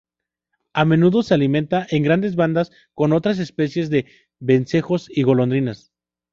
[0.73, 4.07] A menudo se alimenta en grandes bandadas con otras especies de
[4.39, 5.93] vencejos y golondrinas.